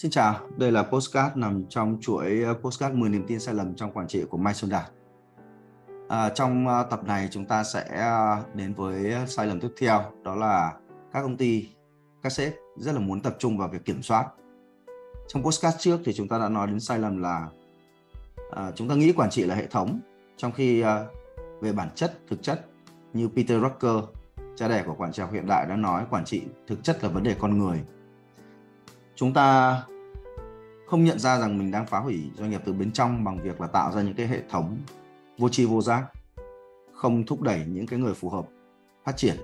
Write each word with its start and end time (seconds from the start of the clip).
Xin 0.00 0.10
chào, 0.10 0.34
đây 0.56 0.72
là 0.72 0.82
postcard 0.82 1.36
nằm 1.36 1.64
trong 1.68 1.98
chuỗi 2.00 2.42
ờ, 2.42 2.54
postcard 2.54 2.94
10 2.94 3.10
niềm 3.10 3.24
tin 3.26 3.40
sai 3.40 3.54
lầm 3.54 3.74
trong 3.74 3.92
quản 3.92 4.08
trị 4.08 4.24
của 4.30 4.36
Mai 4.36 4.54
Xuân 4.54 4.70
Đạt. 4.70 4.90
À, 6.08 6.28
trong 6.28 6.68
ờ, 6.68 6.86
tập 6.90 7.04
này 7.04 7.28
chúng 7.30 7.44
ta 7.44 7.64
sẽ 7.64 7.84
ờ, 7.88 8.44
đến 8.54 8.74
với 8.74 9.14
sai 9.26 9.46
lầm 9.46 9.60
tiếp 9.60 9.68
theo, 9.78 10.02
đó 10.22 10.34
là 10.34 10.72
các 11.12 11.22
công 11.22 11.36
ty, 11.36 11.68
các 12.22 12.32
sếp 12.32 12.54
rất 12.76 12.92
là 12.92 13.00
muốn 13.00 13.20
tập 13.20 13.36
trung 13.38 13.58
vào 13.58 13.68
việc 13.68 13.84
kiểm 13.84 14.02
soát. 14.02 14.26
Trong 15.28 15.42
postcard 15.42 15.76
trước 15.78 16.00
thì 16.04 16.12
chúng 16.12 16.28
ta 16.28 16.38
đã 16.38 16.48
nói 16.48 16.66
đến 16.66 16.80
sai 16.80 16.98
lầm 16.98 17.22
là 17.22 17.48
à, 18.50 18.72
chúng 18.74 18.88
ta 18.88 18.94
nghĩ 18.94 19.12
quản 19.12 19.30
trị 19.30 19.44
là 19.44 19.54
hệ 19.54 19.66
thống, 19.66 20.00
trong 20.36 20.52
khi 20.52 20.80
à, 20.80 21.04
về 21.60 21.72
bản 21.72 21.88
chất, 21.94 22.18
thực 22.28 22.42
chất 22.42 22.66
như 23.12 23.28
Peter 23.28 23.60
Drucker, 23.60 24.04
cha 24.56 24.68
đẻ 24.68 24.82
của 24.86 24.94
quản 24.94 25.12
trị 25.12 25.22
học 25.22 25.32
hiện 25.32 25.46
đại 25.46 25.66
đã 25.66 25.76
nói 25.76 26.04
quản 26.10 26.24
trị 26.24 26.42
thực 26.66 26.84
chất 26.84 27.04
là 27.04 27.08
vấn 27.08 27.22
đề 27.22 27.36
con 27.40 27.58
người 27.58 27.84
chúng 29.20 29.32
ta 29.32 29.82
không 30.86 31.04
nhận 31.04 31.18
ra 31.18 31.38
rằng 31.38 31.58
mình 31.58 31.70
đang 31.70 31.86
phá 31.86 31.98
hủy 31.98 32.30
doanh 32.34 32.50
nghiệp 32.50 32.60
từ 32.64 32.72
bên 32.72 32.92
trong 32.92 33.24
bằng 33.24 33.42
việc 33.42 33.60
là 33.60 33.66
tạo 33.66 33.92
ra 33.92 34.02
những 34.02 34.14
cái 34.14 34.26
hệ 34.26 34.42
thống 34.50 34.78
vô 35.38 35.48
tri 35.48 35.64
vô 35.64 35.82
giác, 35.82 36.04
không 36.92 37.26
thúc 37.26 37.40
đẩy 37.42 37.64
những 37.68 37.86
cái 37.86 37.98
người 37.98 38.14
phù 38.14 38.28
hợp 38.28 38.46
phát 39.04 39.16
triển, 39.16 39.36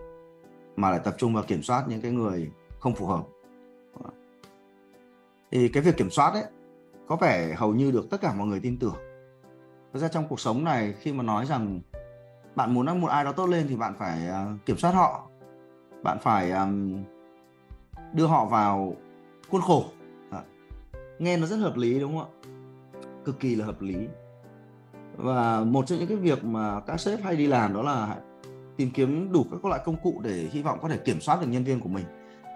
mà 0.77 0.91
lại 0.91 1.01
tập 1.05 1.15
trung 1.19 1.35
vào 1.35 1.45
kiểm 1.47 1.62
soát 1.62 1.85
những 1.89 2.01
cái 2.01 2.11
người 2.11 2.51
không 2.79 2.95
phù 2.95 3.07
hợp. 3.07 3.25
Thì 5.51 5.69
cái 5.69 5.83
việc 5.83 5.97
kiểm 5.97 6.11
soát 6.11 6.30
ấy, 6.30 6.45
có 7.09 7.16
vẻ 7.16 7.55
hầu 7.55 7.74
như 7.74 7.91
được 7.91 8.11
tất 8.11 8.21
cả 8.21 8.35
mọi 8.35 8.47
người 8.47 8.61
tin 8.61 8.79
tưởng. 8.79 8.97
Thực 9.93 9.99
ra 9.99 10.09
trong 10.09 10.29
cuộc 10.29 10.41
sống 10.41 10.65
này, 10.65 10.95
khi 11.01 11.13
mà 11.13 11.23
nói 11.23 11.47
rằng 11.47 11.80
bạn 12.55 12.74
muốn 12.74 13.01
một 13.01 13.09
ai 13.09 13.24
đó 13.24 13.33
tốt 13.33 13.46
lên 13.46 13.66
thì 13.68 13.77
bạn 13.77 13.95
phải 13.99 14.29
à, 14.29 14.46
kiểm 14.66 14.77
soát 14.77 14.93
họ. 14.93 15.29
Bạn 16.02 16.18
phải 16.23 16.51
à, 16.51 16.68
đưa 18.13 18.27
họ 18.27 18.45
vào 18.45 18.96
khuôn 19.51 19.61
khổ. 19.61 19.85
À, 20.30 20.43
nghe 21.19 21.37
nó 21.37 21.47
rất 21.47 21.57
hợp 21.57 21.77
lý 21.77 22.01
đúng 22.01 22.19
không 22.19 22.29
ạ? 22.29 22.33
Cực 23.25 23.41
kỳ 23.41 23.55
là 23.55 23.66
hợp 23.66 23.83
lý. 23.83 23.97
Và 25.16 25.65
một 25.65 25.87
trong 25.87 25.99
những 25.99 26.09
cái 26.09 26.16
việc 26.16 26.45
mà 26.45 26.80
các 26.80 27.01
sếp 27.01 27.23
hay 27.23 27.37
đi 27.37 27.47
làm 27.47 27.74
đó 27.74 27.83
là 27.83 28.17
tìm 28.77 28.91
kiếm 28.95 29.33
đủ 29.33 29.45
các 29.51 29.65
loại 29.65 29.80
công 29.85 29.97
cụ 30.02 30.21
để 30.24 30.49
hy 30.52 30.63
vọng 30.63 30.79
có 30.83 30.89
thể 30.89 30.99
kiểm 30.99 31.21
soát 31.21 31.41
được 31.41 31.47
nhân 31.47 31.65
viên 31.65 31.80
của 31.80 31.89
mình. 31.89 32.05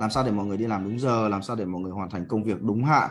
Làm 0.01 0.11
sao 0.11 0.25
để 0.25 0.33
mọi 0.33 0.47
người 0.47 0.57
đi 0.57 0.67
làm 0.67 0.85
đúng 0.85 0.99
giờ 0.99 1.29
làm 1.29 1.43
sao 1.43 1.57
để 1.57 1.65
mọi 1.65 1.83
người 1.83 1.93
hoàn 1.93 2.11
thành 2.11 2.27
công 2.29 2.45
việc 2.45 2.63
đúng 2.63 2.85
hạn 2.85 3.11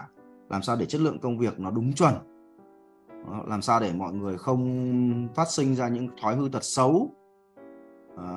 làm 0.50 0.62
sao 0.62 0.76
để 0.76 0.86
chất 0.86 1.02
lượng 1.02 1.20
công 1.20 1.38
việc 1.38 1.60
nó 1.60 1.72
đúng 1.72 1.94
chuẩn. 1.94 2.14
Làm 3.48 3.62
sao 3.62 3.80
để 3.80 3.94
mọi 3.94 4.14
người 4.14 4.38
không 4.38 5.28
phát 5.36 5.48
sinh 5.50 5.76
ra 5.76 5.88
những 5.88 6.08
thói 6.22 6.36
hư 6.36 6.50
tật 6.52 6.64
xấu. 6.64 7.16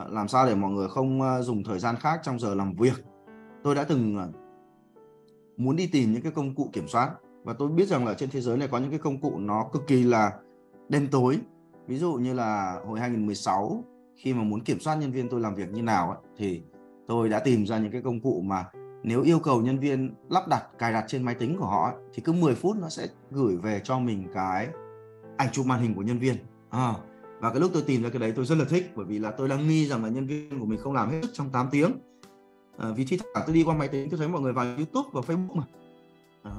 Làm 0.08 0.28
sao 0.28 0.46
để 0.46 0.54
mọi 0.54 0.70
người 0.70 0.88
không 0.88 1.22
ờ, 1.22 1.42
dùng 1.42 1.64
thời 1.64 1.78
gian 1.78 1.96
khác 1.96 2.20
trong 2.22 2.38
giờ 2.38 2.54
làm 2.54 2.72
việc. 2.74 3.04
Tôi 3.62 3.74
đã 3.74 3.84
từng 3.84 4.16
ờ, 4.16 4.28
muốn 5.62 5.76
đi 5.76 5.86
tìm 5.86 6.12
những 6.12 6.22
cái 6.22 6.32
công 6.32 6.54
cụ 6.54 6.70
kiểm 6.72 6.88
soát. 6.88 7.10
Và 7.44 7.52
tôi 7.52 7.68
biết 7.68 7.88
rằng 7.88 8.06
là 8.06 8.14
trên 8.14 8.30
thế 8.30 8.40
giới 8.40 8.56
này 8.56 8.68
có 8.68 8.78
những 8.78 8.90
cái 8.90 8.98
công 8.98 9.20
cụ 9.20 9.38
nó 9.38 9.68
cực 9.72 9.86
kỳ 9.86 10.02
là 10.02 10.32
đen 10.88 11.08
tối. 11.10 11.38
Ví 11.86 11.98
dụ 11.98 12.12
như 12.12 12.34
là 12.34 12.80
hồi 12.86 13.00
2016 13.00 13.84
khi 14.16 14.34
mà 14.34 14.42
muốn 14.42 14.60
kiểm 14.60 14.80
soát 14.80 14.96
nhân 14.96 15.12
viên 15.12 15.28
tôi 15.28 15.40
làm 15.40 15.54
việc 15.54 15.72
như 15.72 15.82
nào 15.82 16.10
ấy, 16.10 16.18
thì 16.36 16.62
tôi 17.08 17.28
đã 17.28 17.38
tìm 17.38 17.66
ra 17.66 17.78
những 17.78 17.92
cái 17.92 18.02
công 18.02 18.20
cụ 18.20 18.40
mà 18.40 18.64
nếu 19.02 19.22
yêu 19.22 19.38
cầu 19.38 19.60
nhân 19.60 19.78
viên 19.78 20.14
lắp 20.30 20.48
đặt 20.48 20.64
cài 20.78 20.92
đặt 20.92 21.04
trên 21.08 21.22
máy 21.22 21.34
tính 21.34 21.56
của 21.58 21.66
họ 21.66 21.90
ấy, 21.90 21.94
thì 22.14 22.22
cứ 22.22 22.32
10 22.32 22.54
phút 22.54 22.76
nó 22.76 22.88
sẽ 22.88 23.06
gửi 23.30 23.56
về 23.56 23.80
cho 23.84 23.98
mình 23.98 24.28
cái 24.34 24.68
ảnh 25.36 25.48
chụp 25.52 25.66
màn 25.66 25.80
hình 25.80 25.94
của 25.94 26.02
nhân 26.02 26.18
viên. 26.18 26.36
À, 26.70 26.94
và 27.40 27.50
cái 27.50 27.60
lúc 27.60 27.70
tôi 27.74 27.82
tìm 27.86 28.02
ra 28.02 28.08
cái 28.08 28.20
đấy 28.20 28.32
tôi 28.36 28.44
rất 28.44 28.58
là 28.58 28.64
thích 28.64 28.92
bởi 28.96 29.06
vì 29.06 29.18
là 29.18 29.30
tôi 29.30 29.48
đang 29.48 29.68
nghi 29.68 29.86
rằng 29.86 30.04
là 30.04 30.10
nhân 30.10 30.26
viên 30.26 30.60
của 30.60 30.66
mình 30.66 30.78
không 30.78 30.92
làm 30.92 31.10
hết 31.10 31.20
trong 31.32 31.50
8 31.50 31.68
tiếng 31.70 31.92
à, 32.82 32.88
vì 32.96 33.04
thi 33.04 33.16
thoảng 33.16 33.44
tôi 33.46 33.54
đi 33.54 33.62
qua 33.62 33.74
máy 33.74 33.88
tính 33.88 34.10
tôi 34.10 34.18
thấy 34.18 34.28
mọi 34.28 34.40
người 34.40 34.52
vào 34.52 34.64
youtube 34.64 35.08
và 35.12 35.20
facebook 35.20 35.54
mà. 35.54 35.64
À, 36.42 36.52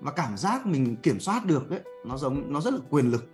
và 0.00 0.10
cảm 0.10 0.36
giác 0.36 0.66
mình 0.66 0.96
kiểm 0.96 1.20
soát 1.20 1.46
được 1.46 1.70
đấy 1.70 1.80
nó 2.04 2.16
giống 2.16 2.52
nó 2.52 2.60
rất 2.60 2.74
là 2.74 2.80
quyền 2.90 3.10
lực. 3.10 3.24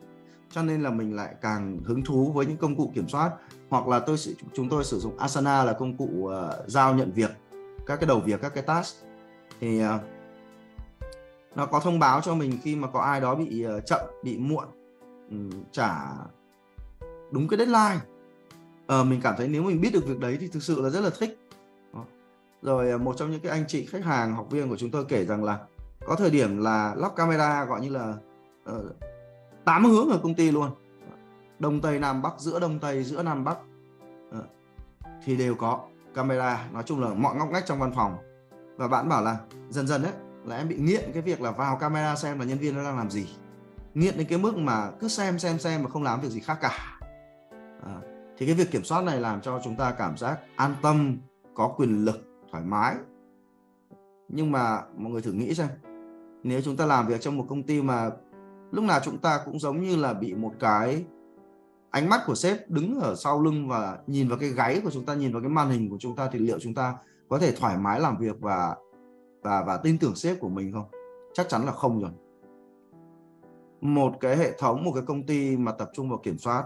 Cho 0.50 0.62
nên 0.62 0.82
là 0.82 0.91
mình 0.91 1.16
lại 1.16 1.34
càng 1.41 1.78
hứng 1.84 2.04
thú 2.04 2.32
với 2.32 2.47
những 2.47 2.56
công 2.56 2.76
cụ 2.76 2.93
kiểm 2.94 3.09
soát. 3.09 3.31
Hoặc 3.69 3.88
là 3.88 3.98
tôi 3.98 4.16
chúng 4.54 4.69
tôi 4.69 4.84
sử 4.84 5.00
dụng 5.00 5.19
Asana 5.19 5.65
là 5.65 5.72
công 5.72 5.97
cụ 5.97 6.09
uh, 6.22 6.32
giao 6.66 6.94
nhận 6.94 7.12
việc 7.12 7.31
các 7.87 7.97
cái 7.97 8.06
đầu 8.06 8.21
việc 8.21 8.41
các 8.42 8.54
cái 8.54 8.62
task. 8.62 8.97
Thì 9.60 9.84
uh, 9.84 10.00
nó 11.54 11.66
có 11.66 11.81
thông 11.81 11.98
báo 11.98 12.21
cho 12.21 12.34
mình 12.34 12.59
khi 12.62 12.77
mà 12.77 12.88
có 12.88 13.00
ai 13.00 13.21
đó 13.21 13.34
bị 13.34 13.66
uh, 13.66 13.87
chậm 13.87 14.00
bị 14.22 14.38
muộn 14.38 14.65
um, 15.31 15.50
trả 15.72 15.97
đúng 17.31 17.48
cái 17.48 17.59
deadline. 17.59 18.00
Uh, 19.00 19.06
mình 19.06 19.21
cảm 19.22 19.34
thấy 19.38 19.48
nếu 19.48 19.62
mình 19.62 19.81
biết 19.81 19.92
được 19.92 20.06
việc 20.06 20.19
đấy 20.19 20.37
thì 20.41 20.48
thực 20.48 20.62
sự 20.62 20.82
là 20.82 20.91
rất 20.91 21.00
là 21.00 21.10
thích 21.19 21.38
rồi 22.62 22.91
à, 22.91 22.97
một 22.97 23.16
trong 23.16 23.31
những 23.31 23.41
cái 23.41 23.53
anh 23.53 23.65
chị 23.69 23.87
khách 23.87 24.04
hàng 24.04 24.34
học 24.34 24.47
viên 24.50 24.69
của 24.69 24.76
chúng 24.76 24.91
tôi 24.91 25.04
kể 25.04 25.25
rằng 25.25 25.44
là 25.44 25.59
có 26.06 26.15
thời 26.15 26.31
điểm 26.31 26.59
là 26.59 26.94
lắp 26.97 27.12
camera 27.16 27.65
gọi 27.65 27.81
như 27.81 27.88
là 27.91 28.15
ờ, 28.65 28.84
tám 29.65 29.84
uh, 29.84 29.91
hướng 29.91 30.10
ở 30.10 30.19
công 30.22 30.34
ty 30.34 30.50
luôn. 30.50 30.71
Đông 31.59 31.81
tây 31.81 31.98
nam 31.98 32.22
bắc 32.22 32.32
giữa 32.38 32.60
đông 32.60 32.78
tây 32.78 33.04
giữa 33.04 33.22
nam 33.22 33.44
bắc. 33.44 33.59
Uh, 34.38 34.44
thì 35.25 35.37
đều 35.37 35.54
có 35.54 35.81
camera 36.15 36.69
nói 36.72 36.82
chung 36.87 37.00
là 37.00 37.15
mọi 37.15 37.37
ngóc 37.37 37.50
ngách 37.50 37.66
trong 37.66 37.78
văn 37.78 37.93
phòng. 37.97 38.16
Và 38.77 38.88
bạn 38.88 39.09
bảo 39.09 39.22
là 39.22 39.38
dần 39.71 39.87
dần 39.87 40.03
đấy 40.03 40.12
là 40.44 40.56
em 40.56 40.69
bị 40.69 40.77
nghiện 40.77 41.10
cái 41.12 41.22
việc 41.22 41.41
là 41.41 41.50
vào 41.50 41.77
camera 41.77 42.16
xem 42.16 42.38
là 42.38 42.44
nhân 42.44 42.59
viên 42.59 42.77
nó 42.77 42.84
đang 42.84 42.97
làm 42.97 43.10
gì. 43.10 43.27
Nghiện 43.94 44.16
đến 44.16 44.27
cái 44.27 44.38
mức 44.38 44.56
mà 44.56 44.91
cứ 45.00 45.09
xem 45.09 45.38
xem 45.38 45.59
xem 45.59 45.82
mà 45.82 45.91
không 45.91 46.03
làm 46.03 46.21
việc 46.21 46.28
gì 46.28 46.41
khác 46.41 46.59
cả. 46.60 47.00
À, 47.87 47.94
thì 48.38 48.47
cái 48.47 48.54
việc 48.54 48.71
kiểm 48.71 48.84
soát 48.84 49.04
này 49.04 49.21
làm 49.21 49.41
cho 49.41 49.60
chúng 49.65 49.77
ta 49.77 49.91
cảm 49.91 50.16
giác 50.16 50.38
an 50.56 50.75
tâm 50.82 51.16
có 51.54 51.75
quyền 51.77 52.04
lực 52.04 52.29
thoải 52.50 52.64
mái. 52.64 52.96
Nhưng 54.28 54.52
mà 54.52 54.82
mọi 54.96 55.12
người 55.12 55.22
thử 55.22 55.32
nghĩ 55.32 55.54
xem, 55.54 55.68
nếu 56.42 56.60
chúng 56.60 56.76
ta 56.76 56.86
làm 56.86 57.06
việc 57.06 57.20
trong 57.20 57.36
một 57.36 57.46
công 57.48 57.62
ty 57.62 57.82
mà 57.82 58.10
lúc 58.70 58.84
nào 58.84 59.00
chúng 59.04 59.18
ta 59.18 59.40
cũng 59.44 59.58
giống 59.58 59.80
như 59.80 59.96
là 59.96 60.14
bị 60.14 60.34
một 60.34 60.52
cái 60.60 61.04
ánh 61.90 62.08
mắt 62.08 62.20
của 62.26 62.34
sếp 62.34 62.70
đứng 62.70 63.00
ở 63.00 63.14
sau 63.14 63.42
lưng 63.42 63.68
và 63.68 63.98
nhìn 64.06 64.28
vào 64.28 64.38
cái 64.38 64.48
gáy 64.48 64.80
của 64.84 64.90
chúng 64.90 65.04
ta, 65.04 65.14
nhìn 65.14 65.32
vào 65.32 65.42
cái 65.42 65.50
màn 65.50 65.70
hình 65.70 65.90
của 65.90 65.96
chúng 66.00 66.16
ta, 66.16 66.28
thì 66.32 66.38
liệu 66.38 66.58
chúng 66.60 66.74
ta 66.74 66.96
có 67.28 67.38
thể 67.38 67.52
thoải 67.52 67.78
mái 67.78 68.00
làm 68.00 68.16
việc 68.18 68.40
và 68.40 68.76
và 69.42 69.64
và 69.66 69.76
tin 69.76 69.98
tưởng 69.98 70.14
sếp 70.14 70.40
của 70.40 70.48
mình 70.48 70.72
không? 70.72 70.86
Chắc 71.32 71.48
chắn 71.48 71.66
là 71.66 71.72
không 71.72 72.00
rồi. 72.00 72.10
Một 73.80 74.12
cái 74.20 74.36
hệ 74.36 74.52
thống, 74.58 74.84
một 74.84 74.92
cái 74.94 75.02
công 75.06 75.26
ty 75.26 75.56
mà 75.56 75.72
tập 75.72 75.90
trung 75.94 76.08
vào 76.08 76.18
kiểm 76.18 76.38
soát, 76.38 76.64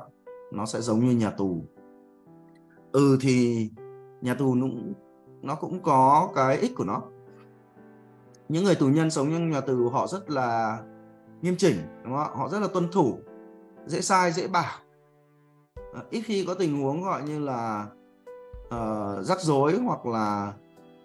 nó 0.53 0.67
sẽ 0.67 0.81
giống 0.81 1.05
như 1.05 1.17
nhà 1.17 1.31
tù. 1.31 1.65
Ừ 2.93 3.19
thì 3.21 3.69
nhà 4.21 4.35
tù 4.35 4.57
cũng 4.61 4.93
nó 5.45 5.55
cũng 5.55 5.83
có 5.83 6.31
cái 6.35 6.59
ích 6.59 6.73
của 6.77 6.85
nó. 6.85 7.03
Những 8.49 8.65
người 8.65 8.75
tù 8.75 8.87
nhân 8.87 9.11
sống 9.11 9.31
trong 9.33 9.51
nhà 9.51 9.61
tù 9.61 9.89
họ 9.89 10.07
rất 10.07 10.31
là 10.31 10.79
nghiêm 11.43 11.57
chỉnh 11.57 11.77
đúng 12.05 12.17
không? 12.17 12.37
họ 12.37 12.49
rất 12.49 12.59
là 12.59 12.69
tuân 12.69 12.89
thủ 12.93 13.19
dễ 13.87 14.01
sai 14.01 14.33
dễ 14.33 14.49
bảo. 14.49 14.79
Ờ, 15.93 16.03
ít 16.11 16.21
khi 16.21 16.45
có 16.47 16.55
tình 16.55 16.83
huống 16.83 17.03
gọi 17.03 17.23
như 17.23 17.39
là 17.39 17.87
uh, 18.67 19.27
rắc 19.27 19.41
rối 19.41 19.79
hoặc 19.79 20.07
là 20.07 20.53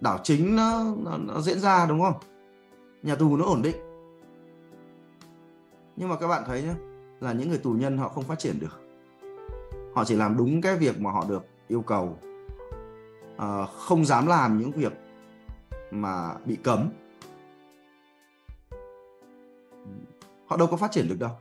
đảo 0.01 0.19
chính 0.23 0.55
nó, 0.55 0.83
nó, 0.97 1.17
nó 1.17 1.41
diễn 1.41 1.59
ra 1.59 1.85
đúng 1.85 2.01
không? 2.01 2.15
Nhà 3.03 3.15
tù 3.15 3.37
nó 3.37 3.45
ổn 3.45 3.61
định. 3.61 3.75
Nhưng 5.95 6.09
mà 6.09 6.15
các 6.15 6.27
bạn 6.27 6.43
thấy 6.45 6.63
nhé 6.63 6.73
là 7.19 7.33
những 7.33 7.49
người 7.49 7.57
tù 7.57 7.71
nhân 7.71 7.97
họ 7.97 8.09
không 8.09 8.23
phát 8.23 8.39
triển 8.39 8.59
được. 8.59 8.81
Họ 9.95 10.05
chỉ 10.05 10.15
làm 10.15 10.37
đúng 10.37 10.61
cái 10.61 10.75
việc 10.75 10.99
mà 10.99 11.11
họ 11.11 11.25
được 11.29 11.45
yêu 11.67 11.81
cầu 11.81 12.17
uh, 13.39 13.69
không 13.69 14.05
dám 14.05 14.27
làm 14.27 14.59
những 14.59 14.71
việc 14.71 14.93
mà 15.91 16.33
bị 16.45 16.55
cấm. 16.55 16.89
Họ 20.47 20.57
đâu 20.57 20.67
có 20.67 20.77
phát 20.77 20.91
triển 20.91 21.07
được 21.09 21.19
đâu. 21.19 21.31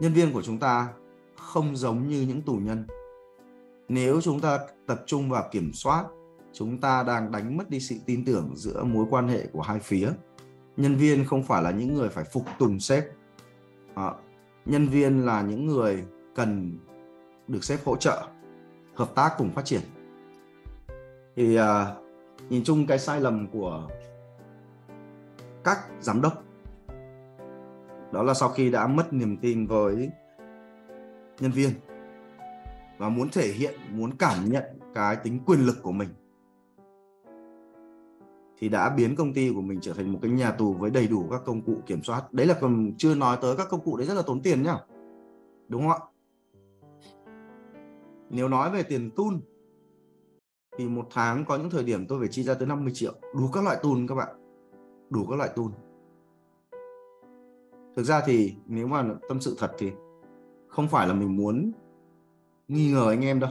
Nhân 0.00 0.12
viên 0.12 0.32
của 0.32 0.42
chúng 0.42 0.58
ta 0.58 0.88
không 1.36 1.76
giống 1.76 2.08
như 2.08 2.22
những 2.28 2.42
tù 2.42 2.54
nhân. 2.54 2.86
Nếu 3.88 4.20
chúng 4.20 4.40
ta 4.40 4.58
tập 4.86 5.02
trung 5.06 5.30
vào 5.30 5.48
kiểm 5.52 5.72
soát 5.72 6.04
chúng 6.52 6.78
ta 6.78 7.02
đang 7.02 7.32
đánh 7.32 7.56
mất 7.56 7.70
đi 7.70 7.80
sự 7.80 7.96
tin 8.06 8.24
tưởng 8.24 8.52
giữa 8.54 8.84
mối 8.84 9.06
quan 9.10 9.28
hệ 9.28 9.46
của 9.52 9.62
hai 9.62 9.80
phía. 9.80 10.10
Nhân 10.76 10.96
viên 10.96 11.24
không 11.24 11.42
phải 11.42 11.62
là 11.62 11.70
những 11.70 11.94
người 11.94 12.08
phải 12.08 12.24
phục 12.24 12.44
tùng 12.58 12.80
sếp. 12.80 13.04
À, 13.94 14.12
nhân 14.66 14.88
viên 14.88 15.26
là 15.26 15.42
những 15.42 15.66
người 15.66 16.04
cần 16.34 16.78
được 17.48 17.64
sếp 17.64 17.84
hỗ 17.84 17.96
trợ 17.96 18.28
hợp 18.94 19.14
tác 19.14 19.34
cùng 19.38 19.50
phát 19.50 19.64
triển 19.64 19.80
thì 21.36 21.58
uh, 21.58 21.64
nhìn 22.48 22.64
chung 22.64 22.86
cái 22.86 22.98
sai 22.98 23.20
lầm 23.20 23.48
của 23.52 23.88
các 25.64 25.78
giám 26.00 26.22
đốc 26.22 26.42
đó 28.12 28.22
là 28.22 28.34
sau 28.34 28.48
khi 28.48 28.70
đã 28.70 28.86
mất 28.86 29.12
niềm 29.12 29.36
tin 29.36 29.66
với 29.66 30.10
nhân 31.40 31.50
viên 31.50 31.70
và 32.98 33.08
muốn 33.08 33.28
thể 33.32 33.48
hiện 33.48 33.74
muốn 33.90 34.10
cảm 34.18 34.50
nhận 34.50 34.64
cái 34.94 35.16
tính 35.16 35.40
quyền 35.46 35.60
lực 35.66 35.76
của 35.82 35.92
mình 35.92 36.08
thì 38.58 38.68
đã 38.68 38.90
biến 38.90 39.16
công 39.16 39.34
ty 39.34 39.52
của 39.54 39.60
mình 39.60 39.78
trở 39.82 39.92
thành 39.92 40.12
một 40.12 40.18
cái 40.22 40.30
nhà 40.30 40.50
tù 40.50 40.72
với 40.72 40.90
đầy 40.90 41.08
đủ 41.08 41.28
các 41.30 41.42
công 41.44 41.62
cụ 41.62 41.74
kiểm 41.86 42.02
soát. 42.02 42.32
Đấy 42.32 42.46
là 42.46 42.54
còn 42.60 42.92
chưa 42.98 43.14
nói 43.14 43.38
tới 43.42 43.56
các 43.56 43.66
công 43.70 43.80
cụ 43.80 43.96
đấy 43.96 44.06
rất 44.06 44.14
là 44.14 44.22
tốn 44.26 44.42
tiền 44.42 44.62
nhá 44.62 44.78
đúng 45.68 45.82
không 45.82 45.90
ạ? 45.90 45.98
Nếu 48.30 48.48
nói 48.48 48.70
về 48.70 48.82
tiền 48.82 49.10
tool 49.16 49.34
thì 50.76 50.88
một 50.88 51.06
tháng 51.10 51.44
có 51.44 51.56
những 51.56 51.70
thời 51.70 51.84
điểm 51.84 52.06
tôi 52.06 52.18
phải 52.18 52.28
chi 52.28 52.42
ra 52.42 52.54
tới 52.54 52.68
50 52.68 52.92
triệu. 52.94 53.12
Đủ 53.34 53.48
các 53.52 53.64
loại 53.64 53.76
tool 53.82 53.98
các 54.08 54.14
bạn. 54.14 54.36
Đủ 55.10 55.26
các 55.26 55.36
loại 55.36 55.50
tool 55.56 55.66
thực 57.96 58.02
ra 58.02 58.20
thì 58.26 58.54
nếu 58.66 58.86
mà 58.86 59.04
tâm 59.28 59.40
sự 59.40 59.56
thật 59.58 59.72
thì 59.78 59.92
không 60.68 60.88
phải 60.88 61.08
là 61.08 61.14
mình 61.14 61.36
muốn 61.36 61.72
nghi 62.68 62.92
ngờ 62.92 63.08
anh 63.08 63.24
em 63.24 63.40
đâu. 63.40 63.50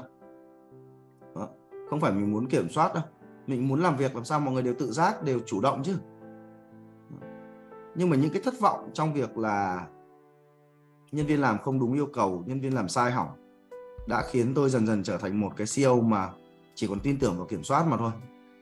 Đó. 1.35 1.49
không 1.89 1.99
phải 1.99 2.11
mình 2.11 2.31
muốn 2.31 2.47
kiểm 2.47 2.69
soát 2.69 2.93
đâu. 2.93 3.03
Mình 3.47 3.67
muốn 3.67 3.81
làm 3.81 3.97
việc 3.97 4.15
làm 4.15 4.25
sao 4.25 4.39
mọi 4.39 4.53
người 4.53 4.63
đều 4.63 4.73
tự 4.79 4.91
giác, 4.91 5.23
đều 5.23 5.39
chủ 5.45 5.61
động 5.61 5.83
chứ. 5.83 5.95
Nhưng 7.95 8.09
mà 8.09 8.15
những 8.15 8.31
cái 8.33 8.41
thất 8.41 8.53
vọng 8.59 8.89
trong 8.93 9.13
việc 9.13 9.37
là 9.37 9.87
nhân 11.11 11.25
viên 11.25 11.41
làm 11.41 11.57
không 11.57 11.79
đúng 11.79 11.93
yêu 11.93 12.07
cầu, 12.13 12.43
nhân 12.45 12.61
viên 12.61 12.75
làm 12.75 12.89
sai 12.89 13.11
hỏng 13.11 13.29
đã 14.07 14.23
khiến 14.29 14.53
tôi 14.55 14.69
dần 14.69 14.87
dần 14.87 15.03
trở 15.03 15.17
thành 15.17 15.39
một 15.39 15.51
cái 15.57 15.67
CEO 15.75 16.01
mà 16.01 16.29
chỉ 16.75 16.87
còn 16.87 16.99
tin 16.99 17.19
tưởng 17.19 17.37
vào 17.37 17.47
kiểm 17.47 17.63
soát 17.63 17.87
mà 17.87 17.97
thôi. 17.97 18.11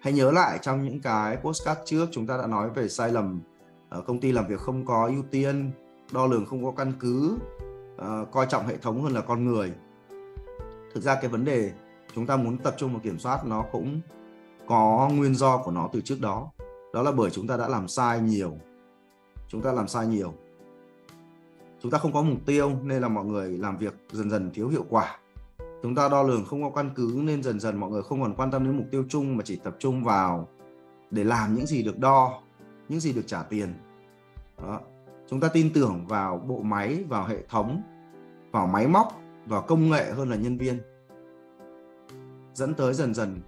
Hãy 0.01 0.13
nhớ 0.13 0.31
lại 0.31 0.59
trong 0.61 0.83
những 0.83 1.01
cái 1.01 1.37
postcard 1.37 1.81
trước 1.85 2.05
chúng 2.11 2.27
ta 2.27 2.37
đã 2.37 2.47
nói 2.47 2.69
về 2.69 2.89
sai 2.89 3.11
lầm 3.11 3.41
ở 3.89 4.01
công 4.01 4.19
ty 4.19 4.31
làm 4.31 4.47
việc 4.47 4.59
không 4.59 4.85
có 4.85 5.07
ưu 5.07 5.23
tiên, 5.31 5.71
đo 6.11 6.27
lường 6.27 6.45
không 6.45 6.65
có 6.65 6.71
căn 6.71 6.93
cứ 6.99 7.37
ờ, 7.97 8.25
coi 8.31 8.45
trọng 8.49 8.67
hệ 8.67 8.77
thống 8.77 9.01
hơn 9.01 9.13
là 9.13 9.21
con 9.21 9.45
người. 9.45 9.73
Thực 10.93 11.03
ra 11.03 11.15
cái 11.15 11.29
vấn 11.29 11.45
đề 11.45 11.71
chúng 12.15 12.25
ta 12.25 12.37
muốn 12.37 12.57
tập 12.57 12.75
trung 12.77 12.91
vào 12.91 13.01
kiểm 13.03 13.19
soát 13.19 13.45
nó 13.45 13.65
cũng 13.71 14.01
có 14.67 15.09
nguyên 15.13 15.35
do 15.35 15.57
của 15.57 15.71
nó 15.71 15.89
từ 15.93 16.01
trước 16.01 16.21
đó. 16.21 16.51
Đó 16.93 17.01
là 17.01 17.11
bởi 17.11 17.29
chúng 17.29 17.47
ta 17.47 17.57
đã 17.57 17.67
làm 17.67 17.87
sai 17.87 18.19
nhiều. 18.19 18.57
Chúng 19.47 19.61
ta 19.61 19.71
làm 19.71 19.87
sai 19.87 20.07
nhiều. 20.07 20.33
Chúng 21.81 21.91
ta 21.91 21.97
không 21.97 22.13
có 22.13 22.21
mục 22.21 22.39
tiêu 22.45 22.71
nên 22.83 23.01
là 23.01 23.07
mọi 23.07 23.25
người 23.25 23.57
làm 23.57 23.77
việc 23.77 23.93
dần 24.11 24.29
dần 24.29 24.51
thiếu 24.53 24.69
hiệu 24.69 24.85
quả 24.89 25.17
chúng 25.83 25.95
ta 25.95 26.09
đo 26.09 26.23
lường 26.23 26.45
không 26.45 26.63
có 26.63 26.69
căn 26.69 26.89
cứ 26.95 27.21
nên 27.23 27.43
dần 27.43 27.59
dần 27.59 27.77
mọi 27.77 27.89
người 27.89 28.03
không 28.03 28.21
còn 28.21 28.33
quan 28.35 28.51
tâm 28.51 28.63
đến 28.63 28.77
mục 28.77 28.85
tiêu 28.91 29.03
chung 29.09 29.37
mà 29.37 29.43
chỉ 29.45 29.55
tập 29.55 29.75
trung 29.79 30.03
vào 30.03 30.47
để 31.11 31.23
làm 31.23 31.55
những 31.55 31.65
gì 31.65 31.83
được 31.83 31.99
đo, 31.99 32.41
những 32.89 32.99
gì 32.99 33.13
được 33.13 33.27
trả 33.27 33.43
tiền. 33.43 33.73
Đó. 34.61 34.79
chúng 35.27 35.39
ta 35.39 35.47
tin 35.47 35.73
tưởng 35.73 36.05
vào 36.07 36.37
bộ 36.37 36.61
máy, 36.61 37.03
vào 37.09 37.25
hệ 37.25 37.37
thống, 37.49 37.81
vào 38.51 38.67
máy 38.67 38.87
móc, 38.87 39.21
vào 39.45 39.61
công 39.61 39.89
nghệ 39.89 40.11
hơn 40.11 40.29
là 40.29 40.35
nhân 40.35 40.57
viên. 40.57 40.79
Dẫn 42.53 42.73
tới 42.73 42.93
dần 42.93 43.13
dần 43.13 43.41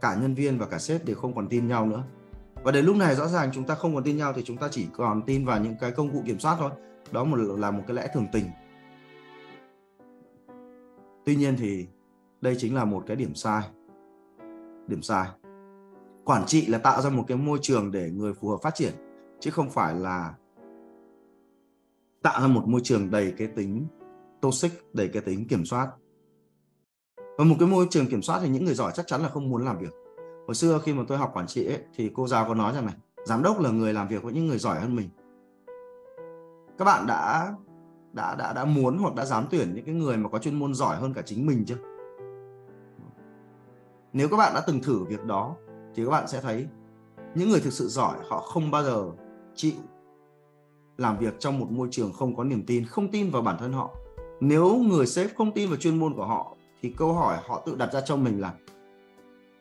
cả 0.00 0.14
nhân 0.14 0.34
viên 0.34 0.58
và 0.58 0.66
cả 0.66 0.78
sếp 0.78 1.04
đều 1.04 1.16
không 1.16 1.34
còn 1.34 1.48
tin 1.48 1.68
nhau 1.68 1.86
nữa. 1.86 2.02
Và 2.62 2.72
đến 2.72 2.84
lúc 2.84 2.96
này 2.96 3.14
rõ 3.14 3.28
ràng 3.28 3.50
chúng 3.54 3.64
ta 3.64 3.74
không 3.74 3.94
còn 3.94 4.04
tin 4.04 4.16
nhau 4.16 4.32
thì 4.36 4.42
chúng 4.44 4.56
ta 4.56 4.68
chỉ 4.70 4.86
còn 4.96 5.22
tin 5.22 5.44
vào 5.44 5.60
những 5.60 5.74
cái 5.80 5.90
công 5.90 6.12
cụ 6.12 6.22
kiểm 6.26 6.38
soát 6.38 6.56
thôi. 6.58 6.70
Đó 7.12 7.24
một, 7.24 7.36
là 7.36 7.70
một 7.70 7.82
cái 7.86 7.96
lẽ 7.96 8.08
thường 8.14 8.26
tình 8.32 8.44
tuy 11.30 11.36
nhiên 11.36 11.56
thì 11.58 11.86
đây 12.40 12.56
chính 12.58 12.74
là 12.74 12.84
một 12.84 13.04
cái 13.06 13.16
điểm 13.16 13.34
sai. 13.34 13.62
Điểm 14.86 15.02
sai. 15.02 15.28
Quản 16.24 16.46
trị 16.46 16.66
là 16.66 16.78
tạo 16.78 17.02
ra 17.02 17.10
một 17.10 17.24
cái 17.28 17.36
môi 17.36 17.58
trường 17.62 17.90
để 17.90 18.10
người 18.10 18.34
phù 18.34 18.48
hợp 18.48 18.56
phát 18.62 18.74
triển 18.74 18.92
chứ 19.40 19.50
không 19.50 19.70
phải 19.70 19.94
là 19.94 20.34
tạo 22.22 22.40
ra 22.40 22.46
một 22.46 22.62
môi 22.66 22.80
trường 22.84 23.10
đầy 23.10 23.34
cái 23.36 23.48
tính 23.48 23.86
toxic 24.40 24.72
đầy 24.92 25.08
cái 25.08 25.22
tính 25.22 25.48
kiểm 25.48 25.64
soát. 25.64 25.90
Và 27.38 27.44
một 27.44 27.56
cái 27.58 27.68
môi 27.68 27.86
trường 27.90 28.06
kiểm 28.06 28.22
soát 28.22 28.40
thì 28.42 28.48
những 28.48 28.64
người 28.64 28.74
giỏi 28.74 28.92
chắc 28.94 29.06
chắn 29.06 29.22
là 29.22 29.28
không 29.28 29.50
muốn 29.50 29.64
làm 29.64 29.78
việc. 29.78 29.92
Hồi 30.46 30.54
xưa 30.54 30.80
khi 30.84 30.94
mà 30.94 31.02
tôi 31.08 31.18
học 31.18 31.30
quản 31.34 31.46
trị 31.46 31.66
ấy, 31.66 31.78
thì 31.96 32.10
cô 32.14 32.26
giáo 32.26 32.44
có 32.48 32.54
nói 32.54 32.74
rằng 32.74 32.86
này 32.86 32.94
giám 33.24 33.42
đốc 33.42 33.60
là 33.60 33.70
người 33.70 33.92
làm 33.92 34.08
việc 34.08 34.22
với 34.22 34.32
những 34.32 34.46
người 34.46 34.58
giỏi 34.58 34.80
hơn 34.80 34.96
mình. 34.96 35.08
Các 36.78 36.84
bạn 36.84 37.06
đã 37.06 37.52
đã 38.12 38.34
đã 38.34 38.52
đã 38.52 38.64
muốn 38.64 38.98
hoặc 38.98 39.14
đã 39.14 39.24
dám 39.24 39.44
tuyển 39.50 39.74
những 39.74 39.84
cái 39.84 39.94
người 39.94 40.16
mà 40.16 40.28
có 40.28 40.38
chuyên 40.38 40.58
môn 40.58 40.74
giỏi 40.74 40.96
hơn 40.96 41.14
cả 41.14 41.22
chính 41.22 41.46
mình 41.46 41.64
chưa? 41.66 41.76
Nếu 44.12 44.28
các 44.28 44.36
bạn 44.36 44.54
đã 44.54 44.62
từng 44.66 44.82
thử 44.82 45.04
việc 45.04 45.24
đó, 45.24 45.56
thì 45.94 46.04
các 46.04 46.10
bạn 46.10 46.28
sẽ 46.28 46.40
thấy 46.40 46.66
những 47.34 47.50
người 47.50 47.60
thực 47.60 47.72
sự 47.72 47.88
giỏi, 47.88 48.18
họ 48.28 48.40
không 48.40 48.70
bao 48.70 48.84
giờ 48.84 49.10
chịu 49.54 49.72
làm 50.98 51.18
việc 51.18 51.34
trong 51.38 51.58
một 51.58 51.70
môi 51.70 51.88
trường 51.90 52.12
không 52.12 52.36
có 52.36 52.44
niềm 52.44 52.64
tin, 52.66 52.84
không 52.86 53.10
tin 53.10 53.30
vào 53.30 53.42
bản 53.42 53.56
thân 53.58 53.72
họ. 53.72 53.90
Nếu 54.40 54.76
người 54.76 55.06
sếp 55.06 55.36
không 55.36 55.52
tin 55.52 55.68
vào 55.68 55.76
chuyên 55.76 55.98
môn 55.98 56.14
của 56.14 56.26
họ, 56.26 56.56
thì 56.82 56.94
câu 56.96 57.12
hỏi 57.12 57.38
họ 57.46 57.62
tự 57.66 57.76
đặt 57.76 57.92
ra 57.92 58.00
cho 58.00 58.16
mình 58.16 58.40
là, 58.40 58.54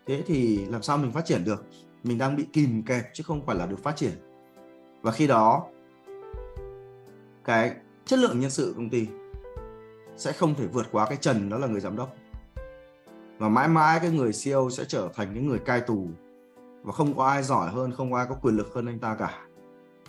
thế 0.08 0.24
thì 0.26 0.66
làm 0.66 0.82
sao 0.82 0.98
mình 0.98 1.12
phát 1.12 1.26
triển 1.26 1.44
được? 1.44 1.66
Mình 2.04 2.18
đang 2.18 2.36
bị 2.36 2.48
kìm 2.54 2.84
kẹp 2.84 3.04
chứ 3.14 3.24
không 3.28 3.46
phải 3.46 3.56
là 3.56 3.66
được 3.66 3.84
phát 3.84 3.96
triển. 3.96 4.12
Và 5.02 5.12
khi 5.12 5.28
đó, 5.28 5.68
cái 7.44 7.76
chất 8.10 8.20
lượng 8.20 8.40
nhân 8.40 8.50
sự 8.50 8.74
công 8.78 8.90
ty 8.90 9.08
sẽ 10.18 10.32
không 10.32 10.56
thể 10.56 10.68
vượt 10.68 10.88
quá 10.92 11.06
cái 11.10 11.18
trần 11.18 11.50
đó 11.50 11.58
là 11.58 11.68
người 11.68 11.80
giám 11.80 11.96
đốc 11.96 12.16
và 13.38 13.50
mãi 13.50 13.68
mãi 13.68 14.00
cái 14.00 14.12
người 14.12 14.32
CEO 14.44 14.70
sẽ 14.70 14.86
trở 14.88 15.10
thành 15.16 15.28
cái 15.34 15.44
người 15.44 15.60
cai 15.60 15.82
tù 15.82 16.08
và 16.84 16.92
không 16.92 17.18
có 17.18 17.26
ai 17.26 17.44
giỏi 17.44 17.70
hơn, 17.70 17.92
không 17.92 18.12
có 18.12 18.18
ai 18.18 18.26
có 18.30 18.36
quyền 18.36 18.56
lực 18.56 18.74
hơn 18.74 18.86
anh 18.86 19.00
ta 19.00 19.16
cả 19.16 19.42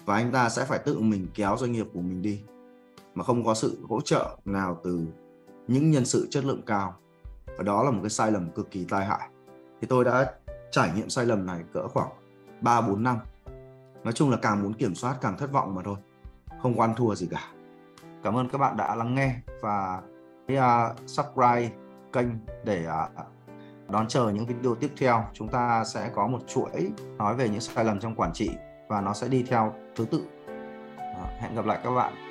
và 0.05 0.15
anh 0.15 0.33
ta 0.33 0.49
sẽ 0.49 0.65
phải 0.65 0.79
tự 0.79 1.01
mình 1.01 1.27
kéo 1.35 1.57
doanh 1.57 1.73
nghiệp 1.73 1.87
của 1.95 2.01
mình 2.01 2.23
đi 2.23 2.41
mà 3.15 3.25
không 3.25 3.45
có 3.45 3.55
sự 3.55 3.79
hỗ 3.89 4.01
trợ 4.01 4.39
nào 4.45 4.81
từ 4.85 5.07
những 5.69 5.91
nhân 5.91 6.05
sự 6.05 6.29
chất 6.31 6.45
lượng 6.45 6.63
cao 6.67 6.95
và 7.47 7.65
đó 7.65 7.83
là 7.83 7.91
một 7.91 8.01
cái 8.03 8.11
sai 8.11 8.33
lầm 8.33 8.51
cực 8.51 8.71
kỳ 8.71 8.85
tai 8.85 9.07
hại 9.07 9.29
thì 9.81 9.87
tôi 9.87 10.05
đã 10.05 10.35
trải 10.71 10.91
nghiệm 10.97 11.11
sai 11.11 11.27
lầm 11.27 11.47
này 11.47 11.65
cỡ 11.73 11.89
khoảng 11.89 12.11
3 12.61 12.81
4 12.81 13.03
năm. 13.03 13.19
Nói 14.05 14.13
chung 14.13 14.31
là 14.31 14.37
càng 14.43 14.63
muốn 14.63 14.73
kiểm 14.73 14.95
soát 14.95 15.17
càng 15.21 15.39
thất 15.39 15.53
vọng 15.53 15.75
mà 15.75 15.83
thôi. 15.83 15.97
Không 16.63 16.77
có 16.77 16.85
ăn 16.85 16.95
thua 16.97 17.15
gì 17.15 17.29
cả. 17.31 17.51
Cảm 18.23 18.37
ơn 18.37 18.49
các 18.49 18.59
bạn 18.59 18.77
đã 18.77 18.95
lắng 18.95 19.15
nghe 19.15 19.35
và 19.61 20.03
uh, 20.53 20.99
subscribe 21.07 21.71
kênh 22.13 22.29
để 22.65 22.87
uh, 22.87 23.27
đón 23.89 24.09
chờ 24.09 24.31
những 24.35 24.47
video 24.47 24.75
tiếp 24.75 24.91
theo. 24.99 25.25
Chúng 25.33 25.49
ta 25.49 25.85
sẽ 25.85 26.11
có 26.15 26.27
một 26.27 26.39
chuỗi 26.47 26.93
nói 27.19 27.35
về 27.35 27.49
những 27.49 27.61
sai 27.61 27.85
lầm 27.85 28.01
trong 28.01 28.15
quản 28.15 28.33
trị 28.33 28.51
và 28.89 29.01
nó 29.01 29.13
sẽ 29.13 29.29
đi 29.29 29.45
theo 29.49 29.75
thứ 29.97 30.05
tự. 30.05 30.19
Uh, 30.19 31.41
hẹn 31.41 31.55
gặp 31.55 31.67
lại 31.67 31.79
các 31.85 31.91
bạn 31.91 32.30